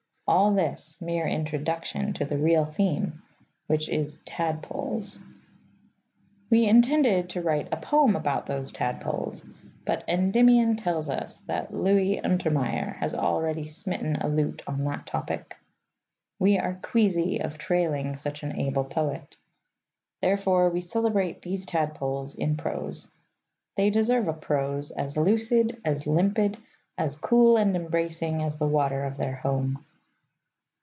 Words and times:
All 0.27 0.53
this, 0.53 0.97
mere 1.01 1.27
introduction 1.27 2.13
to 2.13 2.23
the 2.23 2.37
real 2.37 2.63
theme, 2.63 3.21
which 3.67 3.89
is 3.89 4.19
Tadpoles. 4.19 5.19
We 6.49 6.65
intended 6.69 7.31
to 7.31 7.41
write 7.41 7.67
a 7.73 7.75
poem 7.75 8.15
about 8.15 8.45
those 8.45 8.71
tadpoles, 8.71 9.45
but 9.83 10.05
Endymion 10.07 10.77
tells 10.77 11.09
us 11.09 11.41
that 11.41 11.73
Louis 11.73 12.21
Untermeyer 12.23 12.93
has 13.01 13.13
already 13.13 13.67
smitten 13.67 14.15
a 14.21 14.29
lute 14.29 14.61
on 14.65 14.85
that 14.85 15.05
topic. 15.05 15.57
We 16.39 16.57
are 16.57 16.79
queasy 16.81 17.39
of 17.39 17.57
trailing 17.57 18.15
such 18.15 18.41
an 18.41 18.53
able 18.57 18.85
poet. 18.85 19.35
Therefore 20.21 20.69
we 20.69 20.79
celebrate 20.79 21.41
these 21.41 21.65
tadpoles 21.65 22.35
in 22.35 22.55
prose. 22.55 23.09
They 23.75 23.89
deserve 23.89 24.29
a 24.29 24.33
prose 24.33 24.91
as 24.91 25.17
lucid, 25.17 25.81
as 25.83 26.07
limpid, 26.07 26.57
as 26.97 27.17
cool 27.17 27.57
and 27.57 27.75
embracing, 27.75 28.41
as 28.41 28.55
the 28.55 28.65
water 28.67 29.03
of 29.03 29.17
their 29.17 29.35
home. 29.35 29.83